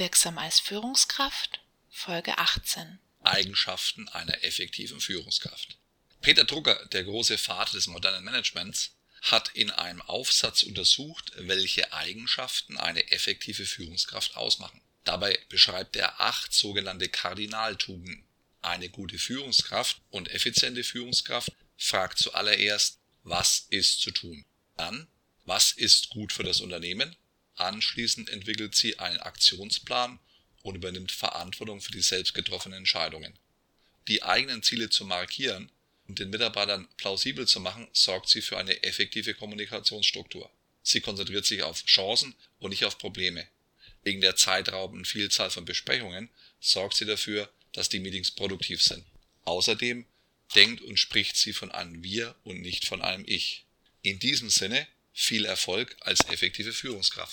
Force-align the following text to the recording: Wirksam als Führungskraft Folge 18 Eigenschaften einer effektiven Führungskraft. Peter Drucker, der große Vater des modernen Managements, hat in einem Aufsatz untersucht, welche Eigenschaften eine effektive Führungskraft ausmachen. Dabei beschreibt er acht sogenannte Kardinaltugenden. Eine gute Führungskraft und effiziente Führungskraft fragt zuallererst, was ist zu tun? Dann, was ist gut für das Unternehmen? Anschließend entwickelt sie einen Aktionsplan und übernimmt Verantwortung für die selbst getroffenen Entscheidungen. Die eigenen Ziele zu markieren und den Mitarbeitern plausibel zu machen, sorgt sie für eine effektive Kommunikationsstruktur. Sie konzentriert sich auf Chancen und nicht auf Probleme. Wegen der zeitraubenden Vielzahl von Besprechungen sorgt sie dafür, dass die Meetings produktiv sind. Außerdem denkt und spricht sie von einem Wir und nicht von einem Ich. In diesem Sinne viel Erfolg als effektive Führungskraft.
Wirksam 0.00 0.38
als 0.38 0.60
Führungskraft 0.60 1.60
Folge 1.90 2.38
18 2.38 2.98
Eigenschaften 3.22 4.08
einer 4.08 4.42
effektiven 4.44 4.98
Führungskraft. 4.98 5.76
Peter 6.22 6.44
Drucker, 6.44 6.86
der 6.86 7.04
große 7.04 7.36
Vater 7.36 7.72
des 7.72 7.86
modernen 7.86 8.24
Managements, 8.24 8.92
hat 9.20 9.50
in 9.52 9.70
einem 9.70 10.00
Aufsatz 10.00 10.62
untersucht, 10.62 11.32
welche 11.36 11.92
Eigenschaften 11.92 12.78
eine 12.78 13.10
effektive 13.12 13.66
Führungskraft 13.66 14.38
ausmachen. 14.38 14.80
Dabei 15.04 15.38
beschreibt 15.50 15.94
er 15.96 16.18
acht 16.18 16.54
sogenannte 16.54 17.10
Kardinaltugenden. 17.10 18.24
Eine 18.62 18.88
gute 18.88 19.18
Führungskraft 19.18 20.00
und 20.08 20.30
effiziente 20.30 20.82
Führungskraft 20.82 21.52
fragt 21.76 22.18
zuallererst, 22.18 23.00
was 23.22 23.66
ist 23.68 24.00
zu 24.00 24.12
tun? 24.12 24.46
Dann, 24.78 25.08
was 25.44 25.72
ist 25.72 26.08
gut 26.08 26.32
für 26.32 26.42
das 26.42 26.62
Unternehmen? 26.62 27.14
Anschließend 27.56 28.30
entwickelt 28.30 28.74
sie 28.74 28.98
einen 28.98 29.18
Aktionsplan 29.18 30.18
und 30.62 30.74
übernimmt 30.74 31.12
Verantwortung 31.12 31.80
für 31.80 31.92
die 31.92 32.02
selbst 32.02 32.34
getroffenen 32.34 32.78
Entscheidungen. 32.78 33.38
Die 34.08 34.22
eigenen 34.22 34.62
Ziele 34.62 34.90
zu 34.90 35.04
markieren 35.04 35.70
und 36.08 36.18
den 36.18 36.30
Mitarbeitern 36.30 36.88
plausibel 36.96 37.46
zu 37.46 37.60
machen, 37.60 37.88
sorgt 37.92 38.28
sie 38.28 38.42
für 38.42 38.58
eine 38.58 38.82
effektive 38.82 39.34
Kommunikationsstruktur. 39.34 40.50
Sie 40.82 41.00
konzentriert 41.00 41.46
sich 41.46 41.62
auf 41.62 41.84
Chancen 41.84 42.34
und 42.58 42.70
nicht 42.70 42.84
auf 42.84 42.98
Probleme. 42.98 43.46
Wegen 44.02 44.20
der 44.20 44.36
zeitraubenden 44.36 45.04
Vielzahl 45.04 45.50
von 45.50 45.64
Besprechungen 45.64 46.30
sorgt 46.58 46.96
sie 46.96 47.04
dafür, 47.04 47.52
dass 47.72 47.88
die 47.88 48.00
Meetings 48.00 48.30
produktiv 48.30 48.82
sind. 48.82 49.04
Außerdem 49.44 50.06
denkt 50.54 50.80
und 50.80 50.98
spricht 50.98 51.36
sie 51.36 51.52
von 51.52 51.70
einem 51.70 52.02
Wir 52.02 52.34
und 52.44 52.60
nicht 52.60 52.86
von 52.86 53.02
einem 53.02 53.24
Ich. 53.26 53.64
In 54.02 54.18
diesem 54.18 54.50
Sinne 54.50 54.86
viel 55.12 55.44
Erfolg 55.44 55.96
als 56.00 56.20
effektive 56.28 56.72
Führungskraft. 56.72 57.28